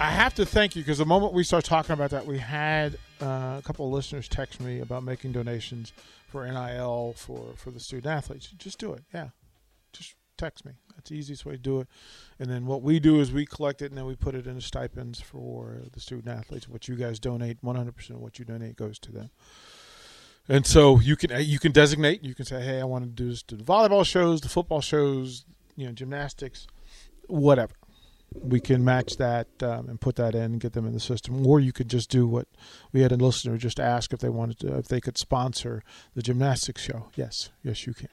[0.00, 2.96] I have to thank you because the moment we start talking about that, we had
[3.20, 5.92] uh, a couple of listeners text me about making donations
[6.26, 8.48] for NIL for, for the student athletes.
[8.56, 9.04] Just do it.
[9.12, 9.28] Yeah.
[9.92, 10.72] Just text me.
[10.96, 11.88] That's the easiest way to do it.
[12.38, 14.62] And then what we do is we collect it and then we put it into
[14.62, 16.66] stipends for the student athletes.
[16.66, 19.28] What you guys donate, 100% of what you donate goes to them.
[20.48, 22.24] And so you can you can designate.
[22.24, 24.80] You can say, "Hey, I want to do this to the volleyball shows, the football
[24.80, 25.44] shows,
[25.76, 26.66] you know, gymnastics,
[27.28, 27.74] whatever."
[28.32, 31.46] We can match that um, and put that in and get them in the system.
[31.46, 32.46] Or you could just do what
[32.92, 35.82] we had a listener just ask if they wanted to, if they could sponsor
[36.14, 37.06] the gymnastics show.
[37.16, 38.08] Yes, yes, you can.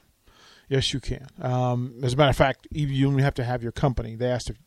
[0.68, 1.26] Yes, you can.
[1.40, 4.16] Um, as a matter of fact, you only have to have your company.
[4.16, 4.58] They asked if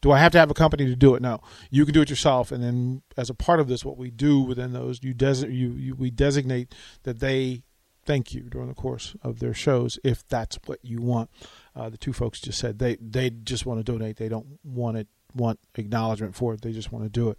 [0.00, 1.22] do I have to have a company to do it?
[1.22, 2.52] No, you can do it yourself.
[2.52, 5.70] And then, as a part of this, what we do within those, you des- you,
[5.70, 7.62] you we designate that they
[8.04, 11.30] thank you during the course of their shows if that's what you want.
[11.74, 14.16] Uh, the two folks just said they they just want to donate.
[14.16, 16.62] They don't want it want acknowledgement for it.
[16.62, 17.38] They just want to do it.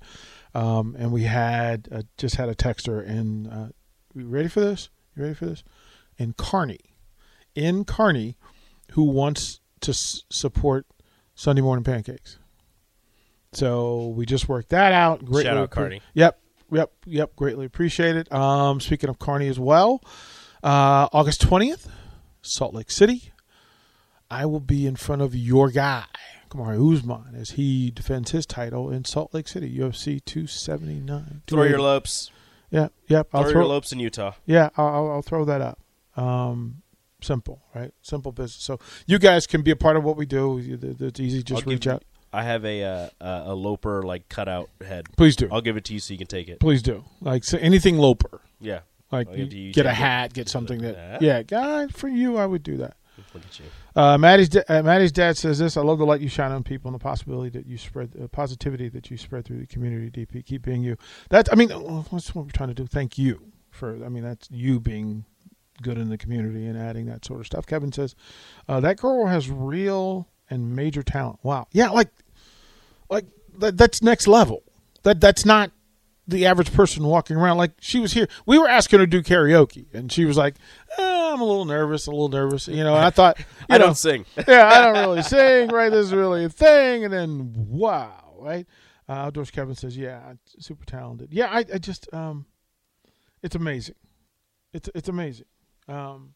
[0.53, 3.47] Um, and we had uh, just had a texter in.
[3.47, 3.69] Uh,
[4.13, 4.89] you ready for this?
[5.16, 5.63] You ready for this?
[6.17, 6.79] In Kearney,
[7.55, 8.38] in Kearney,
[8.91, 10.85] who wants to s- support
[11.35, 12.38] Sunday morning pancakes.
[13.53, 15.19] So we just worked that out.
[15.23, 16.01] Greatly Shout out Kearney.
[16.13, 16.40] Yep,
[16.72, 17.35] yep, yep.
[17.35, 18.31] Greatly appreciate it.
[18.31, 20.01] Um, speaking of Kearney as well,
[20.66, 21.88] uh, August twentieth,
[22.42, 23.31] Salt Lake City.
[24.30, 26.06] I will be in front of your guy,
[26.50, 31.44] Kamaru Usman, as he defends his title in Salt Lake City, UFC two seventy nine.
[31.48, 32.31] Throw your lopes.
[32.72, 33.30] Yeah, yep.
[33.30, 33.68] Throw I'll your throw.
[33.68, 34.34] lopes in Utah.
[34.48, 35.80] Yeah, I'll, I'll, throw that up.
[36.18, 36.82] Um,
[37.22, 37.94] simple, right?
[38.02, 38.64] Simple business.
[38.64, 40.59] So you guys can be a part of what we do.
[40.59, 41.44] It's easy.
[41.44, 42.03] Just I'll reach out.
[42.34, 45.06] I have a uh, a a loper like cutout head.
[45.16, 45.47] Please do.
[45.52, 46.59] I'll give it to you so you can take it.
[46.59, 47.06] Please do.
[47.22, 48.42] Like so anything Loper.
[48.59, 48.80] Yeah.
[49.11, 50.95] Like I'll give it to you, get a hat, get something that.
[50.95, 51.21] that.
[51.21, 52.97] Yeah, guy for you, I would do that.
[53.33, 53.66] Look at you.
[53.95, 55.77] Uh, Maddie's da- uh, Maddie's dad says this.
[55.77, 58.27] I love the light you shine on people and the possibility that you spread, uh,
[58.27, 60.25] positivity that you spread through the community.
[60.25, 60.97] DP, keep being you.
[61.29, 61.49] That's.
[61.51, 62.85] I mean, uh, that's what we're trying to do.
[62.85, 64.03] Thank you for.
[64.03, 65.25] I mean, that's you being
[65.81, 67.66] good in the community and adding that sort of stuff.
[67.66, 68.16] Kevin says
[68.67, 71.39] uh, that girl has real and major talent.
[71.43, 71.67] Wow.
[71.72, 72.09] Yeah, like,
[73.09, 73.25] like
[73.57, 74.63] that, that's next level.
[75.03, 75.72] That that's not
[76.28, 77.58] the average person walking around.
[77.58, 78.28] Like she was here.
[78.46, 80.56] We were asking her to do karaoke, and she was like,
[80.97, 83.78] eh, "I'm a little nervous, a little nervous." You know, and I thought, you I
[83.78, 84.25] know, don't sing.
[84.47, 85.90] yeah, I don't really sing, right?
[85.90, 87.03] This is really a thing.
[87.03, 88.66] And then, wow, right?
[89.08, 91.31] Uh, Outdoors Kevin says, yeah, super talented.
[91.31, 92.47] Yeah, I, I just, um,
[93.44, 93.96] it's amazing.
[94.74, 95.46] It's it's amazing.
[95.88, 96.34] Um,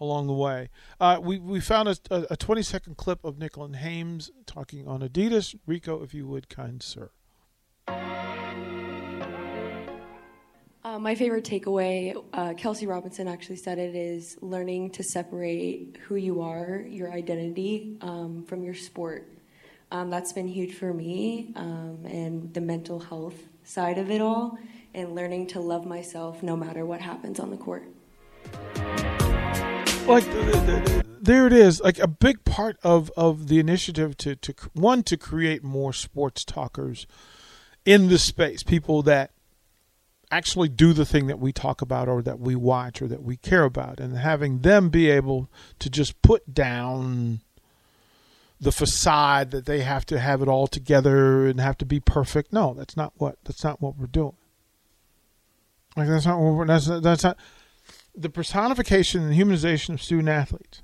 [0.00, 0.68] along the way,
[0.98, 5.00] uh, we we found a, a, a 20 second clip of Nicklin Hames talking on
[5.00, 5.54] Adidas.
[5.66, 7.10] Rico, if you would, kind sir.
[11.00, 16.42] My favorite takeaway, uh, Kelsey Robinson actually said it, is learning to separate who you
[16.42, 19.26] are, your identity, um, from your sport.
[19.90, 23.34] Um, that's been huge for me, um, and the mental health
[23.64, 24.58] side of it all,
[24.94, 27.84] and learning to love myself no matter what happens on the court.
[30.06, 34.16] like th- th- th- there it is like a big part of of the initiative
[34.16, 37.06] to to one to create more sports talkers
[37.84, 39.30] in this space people that
[40.30, 43.36] actually do the thing that we talk about or that we watch or that we
[43.36, 45.48] care about and having them be able
[45.78, 47.40] to just put down
[48.60, 52.52] the facade that they have to have it all together and have to be perfect
[52.52, 54.36] no that's not what that's not what we're doing
[55.96, 57.38] like that's not what we're that's, that's not
[58.14, 60.82] the personification and humanization of student athletes.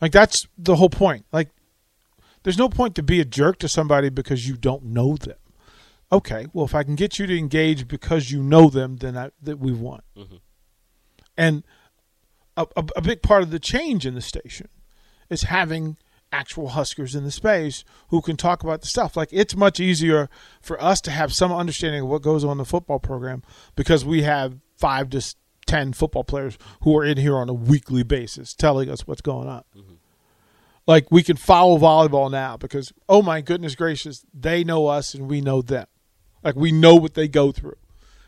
[0.00, 1.24] Like that's the whole point.
[1.32, 1.50] Like
[2.42, 5.36] there's no point to be a jerk to somebody because you don't know them.
[6.12, 9.30] Okay, well if I can get you to engage because you know them, then I,
[9.42, 10.02] that we won.
[11.36, 11.64] And
[12.56, 14.68] a, a, a big part of the change in the station
[15.30, 15.96] is having
[16.32, 19.16] actual Huskers in the space who can talk about the stuff.
[19.16, 20.28] Like it's much easier
[20.60, 23.42] for us to have some understanding of what goes on in the football program
[23.76, 25.34] because we have five to
[25.66, 29.48] ten football players who are in here on a weekly basis telling us what's going
[29.48, 29.62] on.
[29.76, 29.94] Mm-hmm.
[30.86, 35.28] Like we can follow volleyball now because oh my goodness gracious, they know us and
[35.28, 35.86] we know them.
[36.42, 37.76] Like we know what they go through.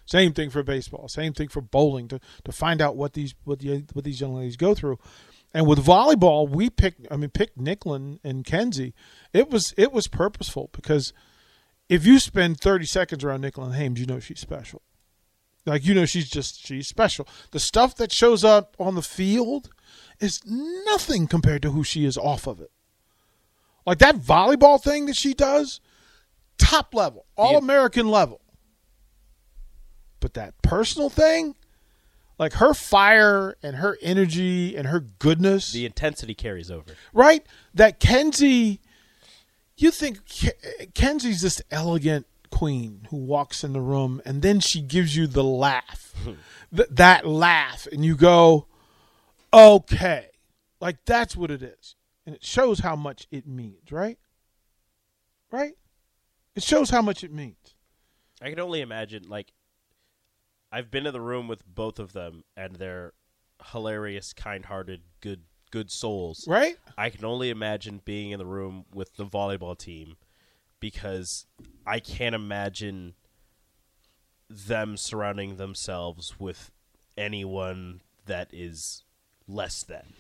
[0.07, 1.09] Same thing for baseball.
[1.09, 4.35] Same thing for bowling to, to find out what these what the, what these young
[4.35, 4.99] ladies go through.
[5.55, 7.07] And with volleyball, we picked.
[7.11, 8.93] I mean, picked Nicklin and Kenzie.
[9.33, 11.13] It was it was purposeful because
[11.89, 14.83] if you spend thirty seconds around Nicklin Hames, you know she's special.
[15.65, 17.27] Like you know she's just she's special.
[17.53, 19.71] The stuff that shows up on the field
[20.21, 22.71] is nothing compared to who she is off of it.
[23.87, 25.81] Like that volleyball thing that she does,
[26.65, 28.41] top level, all American level.
[30.21, 31.55] But that personal thing,
[32.39, 36.95] like her fire and her energy and her goodness, the intensity carries over.
[37.13, 37.45] Right?
[37.75, 38.81] That Kenzie,
[39.77, 40.21] you think
[40.95, 45.45] Kenzie's this elegant queen who walks in the room and then she gives you the
[45.45, 46.15] laugh.
[46.75, 48.67] Th- that laugh and you go,
[49.53, 50.29] "Okay."
[50.81, 51.97] Like that's what it is.
[52.27, 54.19] And it shows how much it means, right?
[55.53, 55.75] Right?
[56.55, 57.75] It shows how much it means.
[58.41, 59.53] I can only imagine like
[60.71, 63.13] I've been in the room with both of them, and they're
[63.73, 66.47] hilarious, kind-hearted, good good souls.
[66.47, 66.77] Right.
[66.97, 70.17] I can only imagine being in the room with the volleyball team
[70.79, 71.47] because
[71.85, 73.15] I can't imagine
[74.49, 76.71] them surrounding themselves with
[77.17, 79.03] anyone that is
[79.49, 80.13] less than.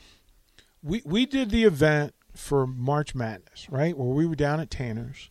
[0.82, 3.96] We we did the event for March Madness, right?
[3.96, 5.30] Where we were down at Tanner's.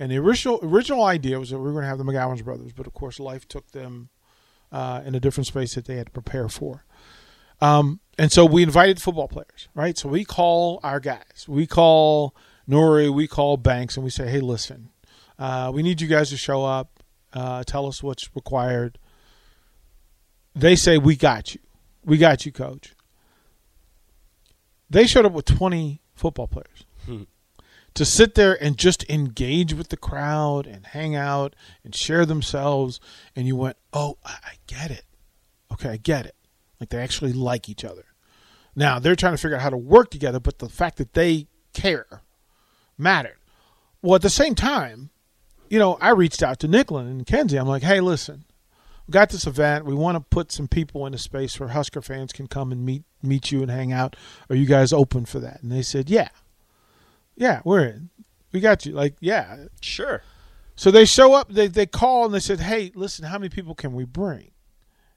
[0.00, 2.72] And the original original idea was that we were going to have the McGowens brothers,
[2.72, 4.08] but of course life took them
[4.72, 6.86] uh, in a different space that they had to prepare for.
[7.60, 9.98] Um, and so we invited football players, right?
[9.98, 11.44] So we call our guys.
[11.46, 12.34] We call
[12.66, 14.88] Nori, we call Banks, and we say, hey, listen,
[15.38, 17.02] uh, we need you guys to show up,
[17.34, 18.98] uh, tell us what's required.
[20.54, 21.60] They say, we got you.
[22.04, 22.94] We got you, coach.
[24.88, 26.86] They showed up with 20 football players.
[27.94, 31.54] To sit there and just engage with the crowd and hang out
[31.84, 33.00] and share themselves.
[33.34, 35.04] And you went oh i get it.
[35.72, 36.36] Okay i get it.
[36.78, 38.04] Like they actually like each other.
[38.76, 41.48] Now they're trying to figure out how to work together but the fact that they
[41.72, 42.22] care
[42.96, 43.38] mattered.
[44.02, 45.10] Well at the same time
[45.68, 47.58] you know i reached out to nicklin and kenzie.
[47.58, 48.44] I'm like hey listen
[49.10, 49.86] we got this event.
[49.86, 52.86] We want to put some people in a space where husker fans can come and
[52.86, 54.14] meet meet you and hang out.
[54.48, 55.64] Are you guys open for that?
[55.64, 56.28] And they said yeah
[57.40, 58.10] yeah, we're in.
[58.52, 58.92] We got you.
[58.92, 59.64] Like, yeah.
[59.80, 60.22] Sure.
[60.76, 63.74] So they show up, they, they call and they said, hey, listen, how many people
[63.74, 64.50] can we bring?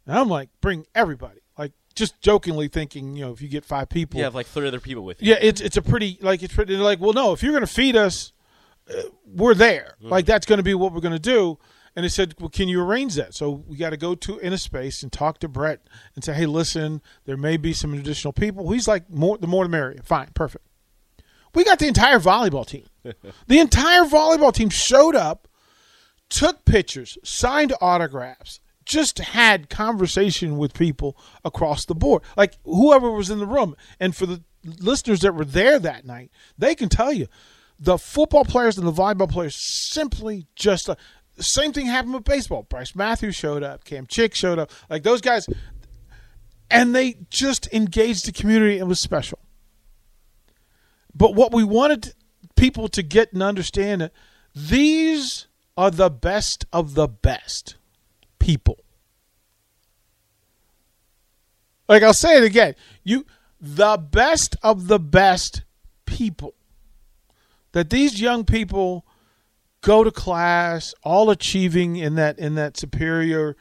[0.08, 1.42] And I'm like, bring everybody.
[1.58, 4.18] Like, just jokingly thinking, you know, if you get five people.
[4.18, 5.32] You have like three other people with you.
[5.32, 7.68] Yeah, it's, it's a pretty, like, it's pretty, like, well, no, if you're going to
[7.74, 8.32] feed us,
[8.90, 9.96] uh, we're there.
[10.00, 10.10] Mm-hmm.
[10.10, 11.60] Like, that's going to be what we're going to do.
[11.96, 13.34] And they said, well, can you arrange that?
[13.36, 15.82] So we got to go to in a space and talk to Brett
[16.16, 18.72] and say, hey, listen, there may be some additional people.
[18.72, 20.02] He's like, more the more the merrier.
[20.04, 20.66] Fine, perfect.
[21.54, 22.86] We got the entire volleyball team.
[23.48, 25.48] the entire volleyball team showed up,
[26.30, 32.24] took pictures, signed autographs, just had conversation with people across the board.
[32.36, 33.76] Like whoever was in the room.
[34.00, 37.28] And for the listeners that were there that night, they can tell you
[37.80, 40.96] the football players and the volleyball players simply just uh,
[41.40, 42.64] same thing happened with baseball.
[42.64, 44.72] Bryce Matthews showed up, Cam Chick showed up.
[44.90, 45.48] Like those guys
[46.70, 48.80] and they just engaged the community.
[48.80, 49.40] It was special.
[51.16, 52.14] But what we wanted
[52.56, 54.10] people to get and understand
[54.56, 57.76] these are the best of the best
[58.40, 58.78] people.
[61.88, 62.76] Like I'll say it again.
[63.04, 63.26] You
[63.60, 65.64] the best of the best
[66.06, 66.54] people.
[67.72, 69.06] That these young people
[69.82, 73.56] go to class all achieving in that in that superior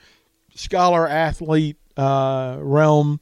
[0.55, 3.21] scholar athlete uh, realm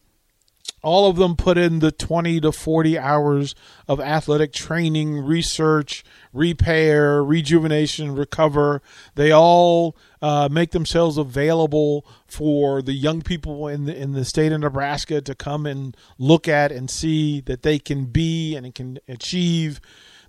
[0.82, 3.54] all of them put in the 20 to 40 hours
[3.86, 8.80] of athletic training, research, repair, rejuvenation, recover.
[9.14, 14.52] They all uh, make themselves available for the young people in the, in the state
[14.52, 18.98] of Nebraska to come and look at and see that they can be and can
[19.08, 19.80] achieve.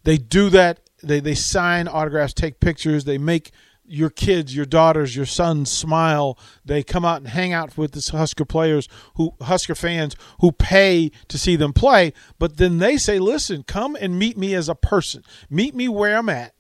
[0.04, 0.80] They do that.
[1.04, 3.52] They, they sign autographs, take pictures, they make
[3.86, 6.38] your kids, your daughters, your sons smile.
[6.64, 11.12] They come out and hang out with the Husker players who Husker fans who pay
[11.28, 14.76] to see them play, but then they say, "Listen, come and meet me as a
[14.76, 15.24] person.
[15.50, 16.54] Meet me where I'm at."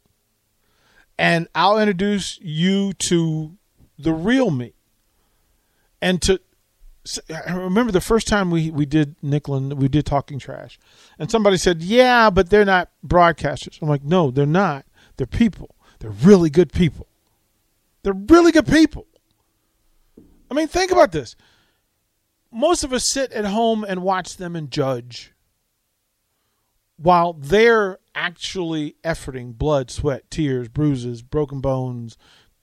[1.17, 3.57] And I'll introduce you to
[3.97, 4.73] the real me.
[6.01, 6.41] And to
[7.47, 10.77] I remember the first time we we did Nicklin, we did talking trash,
[11.17, 14.85] and somebody said, "Yeah, but they're not broadcasters." I'm like, "No, they're not.
[15.17, 15.75] They're people.
[15.99, 17.07] They're really good people.
[18.03, 19.07] They're really good people."
[20.49, 21.35] I mean, think about this.
[22.51, 25.33] Most of us sit at home and watch them and judge,
[26.97, 32.17] while they're actually efforting blood, sweat, tears, bruises, broken bones,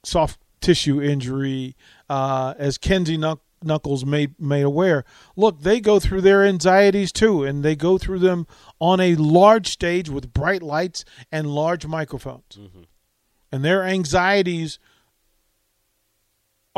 [0.04, 1.74] soft tissue injury,
[2.10, 5.04] uh, as Kenzie Knuck- Knuckles made made aware.
[5.34, 8.46] Look, they go through their anxieties too, and they go through them
[8.78, 12.82] on a large stage with bright lights and large microphones, mm-hmm.
[13.50, 14.78] and their anxieties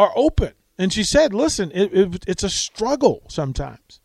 [0.00, 0.52] are open.
[0.78, 4.00] And she said, "Listen, it, it, it's a struggle sometimes."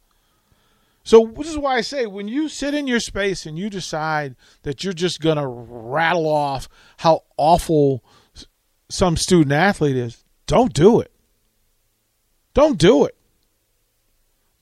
[1.03, 4.35] So this is why I say when you sit in your space and you decide
[4.63, 8.03] that you're just going to rattle off how awful
[8.89, 11.11] some student athlete is, don't do it.
[12.55, 13.15] Don't do it.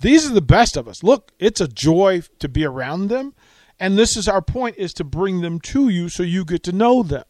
[0.01, 1.01] These are the best of us.
[1.01, 3.33] Look, it's a joy to be around them,
[3.79, 6.73] and this is our point is to bring them to you so you get to
[6.73, 7.23] know them.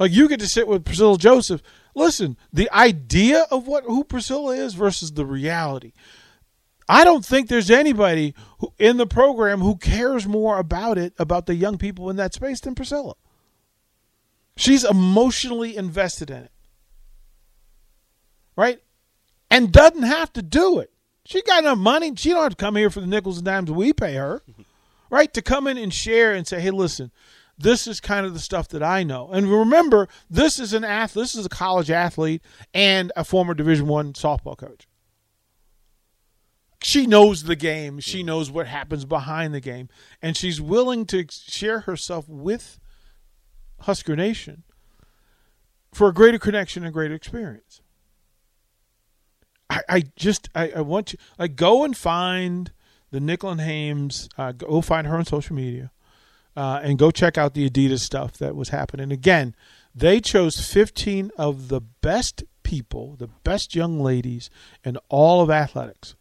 [0.00, 1.62] Like you get to sit with Priscilla Joseph.
[1.94, 5.92] Listen, the idea of what who Priscilla is versus the reality.
[6.88, 11.46] I don't think there's anybody who, in the program who cares more about it, about
[11.46, 13.14] the young people in that space, than Priscilla.
[14.56, 16.52] She's emotionally invested in it.
[18.56, 18.80] Right?
[19.50, 20.92] And doesn't have to do it.
[21.24, 22.14] She got enough money.
[22.16, 24.42] She don't have to come here for the nickels and dimes we pay her.
[25.10, 25.32] Right?
[25.34, 27.12] To come in and share and say, hey, listen,
[27.56, 29.30] this is kind of the stuff that I know.
[29.32, 32.42] And remember, this is an athlete, this is a college athlete
[32.72, 34.86] and a former Division One softball coach
[36.84, 37.98] she knows the game.
[37.98, 38.26] She mm-hmm.
[38.26, 39.88] knows what happens behind the game,
[40.20, 42.78] and she's willing to share herself with
[43.80, 44.64] Husker Nation
[45.92, 47.80] for a greater connection and greater experience.
[49.70, 52.70] I, I just I, I want you like go and find
[53.10, 54.28] the Nicklin Hames.
[54.36, 55.90] Uh, go find her on social media,
[56.56, 59.12] uh, and go check out the Adidas stuff that was happening.
[59.12, 59.54] Again,
[59.94, 64.50] they chose 15 of the best people, the best young ladies
[64.84, 66.14] in all of athletics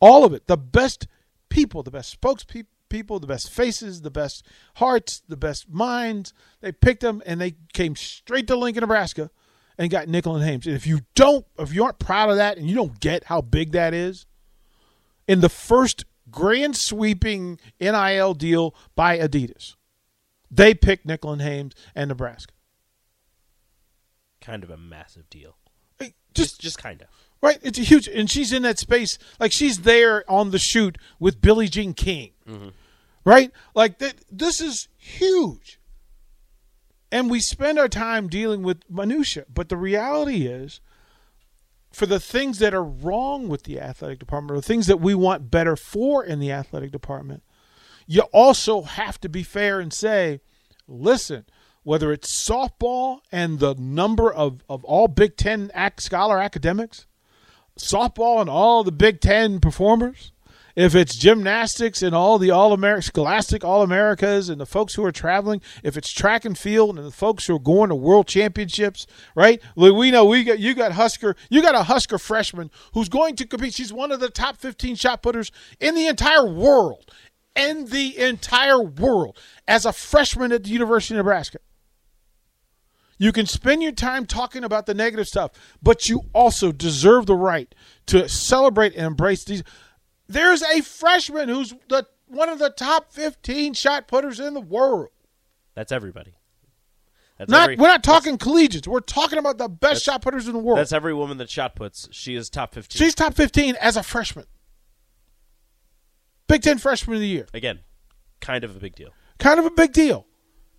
[0.00, 0.46] all of it.
[0.46, 1.06] The best
[1.48, 4.46] people, the best spokespeople, the best faces, the best
[4.76, 6.32] hearts, the best minds.
[6.60, 9.30] They picked them and they came straight to Lincoln, Nebraska
[9.78, 10.66] and got Nicklin Hames.
[10.66, 13.40] And if you don't, if you aren't proud of that and you don't get how
[13.40, 14.26] big that is,
[15.28, 19.74] in the first grand sweeping NIL deal by Adidas,
[20.50, 22.52] they picked Nicklin Hames and Nebraska.
[24.40, 25.56] Kind of a massive deal.
[25.98, 27.08] Just, just, just kind of.
[27.42, 27.58] Right?
[27.62, 29.18] It's a huge, and she's in that space.
[29.40, 32.32] Like she's there on the shoot with Billie Jean King.
[32.48, 32.68] Mm-hmm.
[33.24, 33.50] Right?
[33.74, 35.80] Like th- this is huge.
[37.10, 40.80] And we spend our time dealing with minutia, but the reality is
[41.96, 45.14] for the things that are wrong with the athletic department or the things that we
[45.14, 47.42] want better for in the athletic department,
[48.06, 50.40] you also have to be fair and say,
[50.86, 51.46] listen,
[51.84, 57.06] whether it's softball and the number of, of all Big Ten scholar academics,
[57.78, 60.32] softball and all the Big Ten performers,
[60.76, 65.04] if it's gymnastics and all the all American scholastic all Americas and the folks who
[65.04, 68.28] are traveling, if it's track and field and the folks who are going to world
[68.28, 69.60] championships, right?
[69.74, 73.46] We know we got you got Husker, you got a Husker freshman who's going to
[73.46, 73.74] compete.
[73.74, 77.10] She's one of the top 15 shot putters in the entire world.
[77.54, 81.58] In the entire world as a freshman at the University of Nebraska.
[83.18, 85.52] You can spend your time talking about the negative stuff,
[85.82, 87.74] but you also deserve the right
[88.08, 89.62] to celebrate and embrace these.
[90.28, 95.08] There's a freshman who's the one of the top 15 shot putters in the world.
[95.74, 96.34] That's everybody.
[97.38, 98.88] That's not every, we're not talking collegiates.
[98.88, 100.78] We're talking about the best shot putters in the world.
[100.78, 102.08] That's every woman that shot puts.
[102.10, 102.98] She is top 15.
[102.98, 104.46] She's top 15 as a freshman.
[106.48, 107.46] Big 10 freshman of the year.
[107.52, 107.80] Again,
[108.40, 109.10] kind of a big deal.
[109.38, 110.26] Kind of a big deal.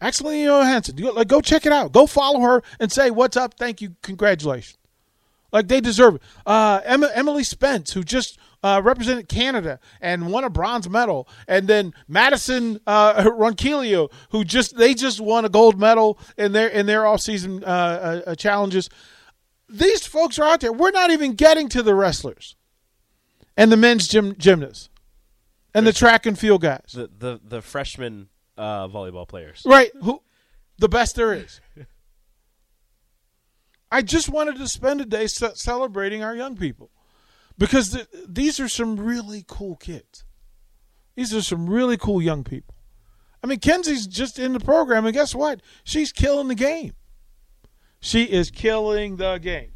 [0.01, 0.95] Axelina Johansson.
[0.97, 1.91] Like, go check it out.
[1.91, 3.55] Go follow her and say, What's up?
[3.55, 3.95] Thank you.
[4.01, 4.77] Congratulations.
[5.51, 6.21] Like, they deserve it.
[6.45, 11.27] Uh, Emma, Emily Spence, who just uh, represented Canada and won a bronze medal.
[11.47, 16.67] And then Madison uh, Ronquillo, who just, they just won a gold medal in their,
[16.67, 18.89] in their off-season uh, uh, challenges.
[19.69, 20.73] These folks are out there.
[20.73, 22.55] We're not even getting to the wrestlers
[23.55, 24.89] and the men's gym, gymnasts
[25.73, 26.93] and the track and field guys.
[26.93, 29.61] The, the, the freshman uh, volleyball players.
[29.65, 29.91] Right.
[30.01, 30.21] Who
[30.77, 31.61] the best there is.
[33.91, 36.91] I just wanted to spend a day celebrating our young people
[37.57, 40.25] because th- these are some really cool kids.
[41.15, 42.75] These are some really cool young people.
[43.43, 45.61] I mean, Kenzie's just in the program, and guess what?
[45.83, 46.93] She's killing the game.
[47.99, 49.71] She is killing the game.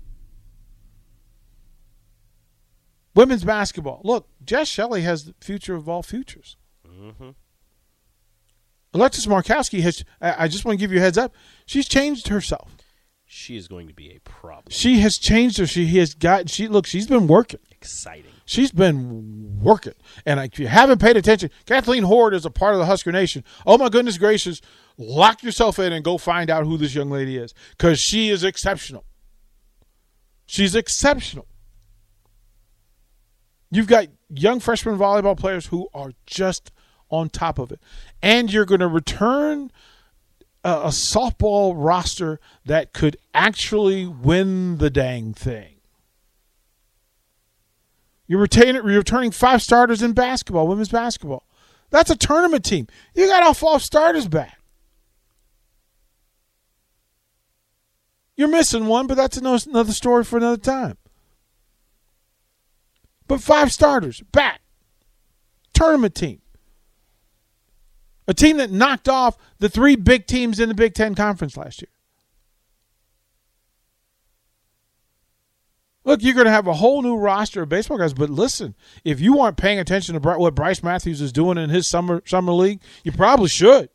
[3.16, 4.02] Women's basketball.
[4.04, 6.58] Look, Jaz Shelley has the future of all futures.
[6.88, 7.30] Mm-hmm.
[8.94, 10.04] Alexis Markowski has.
[10.22, 11.34] I just want to give you a heads up.
[11.66, 12.76] She's changed herself.
[13.34, 14.66] She is going to be a problem.
[14.72, 15.66] She has changed her.
[15.66, 16.50] She has got.
[16.50, 16.86] She look.
[16.86, 17.62] She's been working.
[17.72, 18.30] Exciting.
[18.44, 19.94] She's been working.
[20.26, 23.46] And if you haven't paid attention, Kaitlyn Hord is a part of the Husker Nation.
[23.66, 24.60] Oh my goodness gracious!
[24.98, 28.44] Lock yourself in and go find out who this young lady is because she is
[28.44, 29.06] exceptional.
[30.46, 31.48] She's exceptional.
[33.70, 36.70] You've got young freshman volleyball players who are just
[37.10, 37.80] on top of it.
[38.22, 39.72] And you're going to return
[40.64, 45.76] a, softball roster that could actually win the dang thing.
[48.28, 51.46] You're, retaining, you're returning five starters in basketball, women's basketball.
[51.90, 52.88] That's a tournament team.
[53.14, 54.60] You got all five starters back.
[58.38, 60.98] You're missing one, but that's another story for another time.
[63.28, 64.62] But five starters back.
[65.74, 66.41] Tournament team.
[68.28, 71.82] A team that knocked off the three big teams in the Big Ten Conference last
[71.82, 71.90] year.
[76.04, 79.20] Look, you're going to have a whole new roster of baseball guys, but listen, if
[79.20, 82.82] you aren't paying attention to what Bryce Matthews is doing in his summer summer league,
[83.04, 83.90] you probably should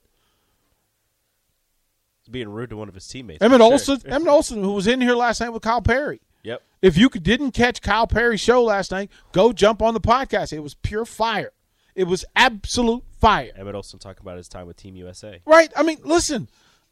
[2.27, 3.41] He's being rude to one of his teammates.
[3.41, 4.11] Emmett Olson, sure.
[4.13, 6.21] Emmett Olson, who was in here last night with Kyle Perry.
[6.43, 6.61] Yep.
[6.83, 10.53] If you didn't catch Kyle Perry's show last night, go jump on the podcast.
[10.53, 11.53] It was pure fire.
[11.97, 13.51] It was absolute fire.
[13.57, 15.41] Emmett Olson talking about his time with Team USA.
[15.47, 15.73] Right.
[15.75, 16.49] I mean, listen.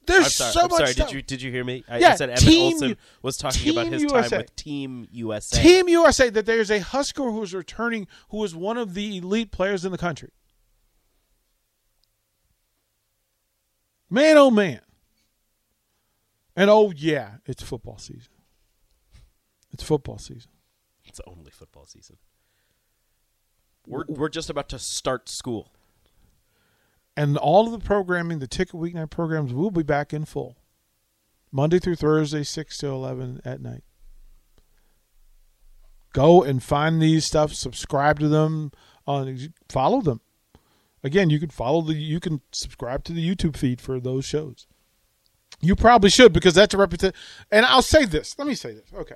[0.06, 0.78] There's I'm sorry, so I'm much.
[0.78, 1.08] Sorry, stuff.
[1.08, 1.82] did you did you hear me?
[1.88, 4.28] I, yeah, I said Emmett team, Olson was talking about his USA.
[4.28, 5.62] time with Team USA.
[5.62, 6.28] Team USA.
[6.28, 9.92] That there's a Husker who is returning, who is one of the elite players in
[9.92, 10.30] the country.
[14.10, 14.80] Man, oh man.
[16.54, 18.32] And oh yeah, it's football season.
[19.72, 20.50] It's football season.
[21.04, 22.16] It's only football season.
[23.86, 25.70] We're we're just about to start school.
[27.16, 30.56] And all of the programming, the ticket weeknight programs will be back in full.
[31.52, 33.84] Monday through Thursday, six to eleven at night.
[36.12, 38.72] Go and find these stuff, subscribe to them,
[39.06, 40.20] on follow them.
[41.02, 44.66] Again, you can follow the you can subscribe to the YouTube feed for those shows.
[45.60, 47.14] You probably should because that's a reputation.
[47.50, 48.36] And I'll say this.
[48.38, 48.86] Let me say this.
[48.92, 49.14] Okay.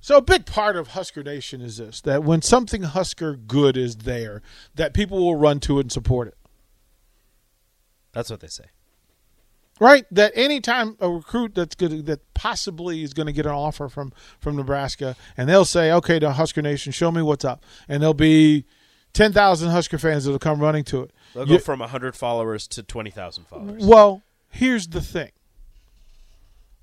[0.00, 3.96] So a big part of Husker Nation is this: that when something Husker good is
[3.96, 4.42] there,
[4.74, 6.36] that people will run to it and support it.
[8.12, 8.64] That's what they say.
[9.80, 10.06] Right?
[10.10, 14.12] That anytime a recruit that's good that possibly is going to get an offer from
[14.40, 18.14] from Nebraska, and they'll say, "Okay, to Husker Nation, show me what's up," and there'll
[18.14, 18.64] be
[19.12, 21.12] ten thousand Husker fans that'll come running to it.
[21.34, 23.84] They'll go you, from hundred followers to twenty thousand followers.
[23.84, 25.30] Well, here's the thing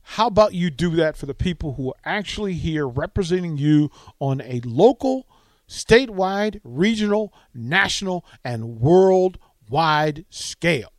[0.07, 3.89] how about you do that for the people who are actually here representing you
[4.19, 5.27] on a local,
[5.67, 10.93] statewide, regional, national, and worldwide scale?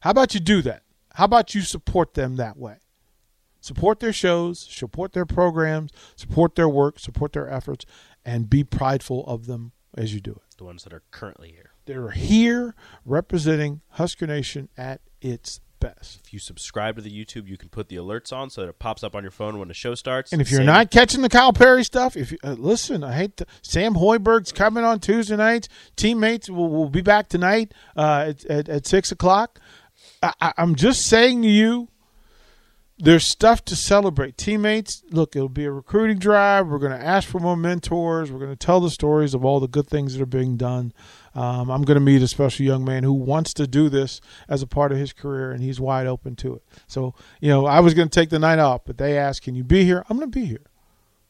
[0.00, 0.84] How about you do that?
[1.14, 2.76] How about you support them that way?
[3.60, 7.84] Support their shows, support their programs, support their work, support their efforts,
[8.24, 10.56] and be prideful of them as you do it.
[10.58, 11.72] The ones that are currently here.
[11.86, 16.20] They're here representing Husker Nation at its best.
[16.24, 18.78] If you subscribe to the YouTube, you can put the alerts on so that it
[18.78, 20.32] pops up on your phone when the show starts.
[20.32, 20.66] And if you're Same.
[20.66, 24.52] not catching the Kyle Perry stuff, if you, uh, listen, I hate to, Sam Hoiberg's
[24.52, 25.68] coming on Tuesday nights.
[25.96, 29.60] Teammates will, will be back tonight uh, at, at, at six o'clock.
[30.22, 31.88] I, I'm just saying to you,
[32.98, 34.36] there's stuff to celebrate.
[34.36, 36.68] Teammates, look, it'll be a recruiting drive.
[36.68, 38.30] We're going to ask for more mentors.
[38.30, 40.92] We're going to tell the stories of all the good things that are being done.
[41.34, 44.60] Um, I'm going to meet a special young man who wants to do this as
[44.62, 46.62] a part of his career, and he's wide open to it.
[46.86, 49.54] So, you know, I was going to take the night off, but they asked, "Can
[49.54, 50.66] you be here?" I'm going to be here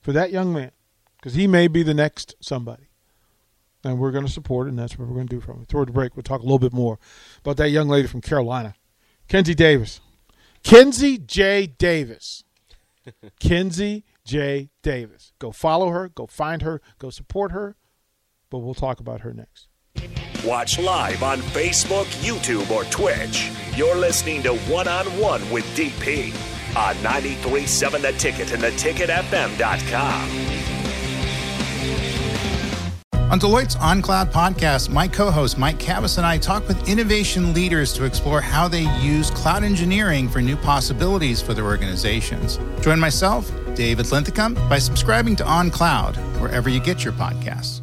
[0.01, 0.73] for that young man
[1.17, 2.89] because he may be the next somebody,
[3.85, 5.69] and we're going to support it, and that's what we're going to do from it.
[5.69, 6.99] Toward the break, we'll talk a little bit more
[7.39, 8.75] about that young lady from Carolina,
[9.29, 10.01] Kenzie Davis,
[10.65, 11.67] Kenzie J.
[11.67, 12.43] Davis,
[13.41, 14.71] Kenzie J.
[14.83, 15.33] Davis.
[15.39, 17.77] Go follow her, go find her, go support her.
[18.51, 19.69] But we'll talk about her next.
[20.45, 23.53] Watch live on Facebook, YouTube, or Twitch.
[23.77, 26.35] You're listening to One on One with DP
[26.77, 30.29] on 93.7 The Ticket and theticketfm.com.
[33.31, 37.93] On Deloitte's OnCloud podcast, my co host Mike Kavis and I talk with innovation leaders
[37.95, 42.59] to explore how they use cloud engineering for new possibilities for their organizations.
[42.81, 47.81] Join myself, David Linthicum, by subscribing to OnCloud wherever you get your podcasts.